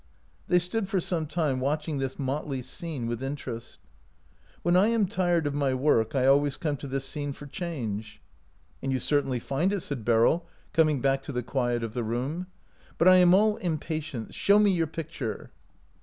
They 0.47 0.57
stood 0.57 0.89
for 0.89 0.99
some 0.99 1.27
time 1.27 1.59
watching 1.59 1.99
this 1.99 2.17
motley 2.17 2.63
scene 2.63 3.05
with 3.05 3.21
interest." 3.21 3.77
When 4.63 4.75
I 4.75 4.87
am 4.87 5.05
tired 5.05 5.45
of 5.45 5.53
my 5.53 5.75
work 5.75 6.15
I 6.15 6.25
always 6.25 6.57
come 6.57 6.75
to 6.77 6.87
this 6.87 7.05
scene 7.05 7.33
for 7.33 7.45
change."" 7.45 8.19
And 8.81 8.91
you 8.91 8.99
certainly 8.99 9.37
find 9.37 9.71
it," 9.71 9.81
said 9.81 10.03
Beryl, 10.03 10.31
no 10.31 10.33
OUT 10.33 10.37
OF 10.37 10.41
BOHEMIA 10.41 10.73
coming 10.73 11.01
back 11.01 11.21
to 11.21 11.31
the 11.31 11.43
quiet 11.43 11.83
of 11.83 11.93
the 11.93 12.03
room." 12.03 12.47
But 12.97 13.09
I 13.09 13.17
am 13.17 13.35
all 13.35 13.57
impatience; 13.57 14.33
show 14.33 14.57
me 14.57 14.71
your 14.71 14.87
picture." 14.87 15.51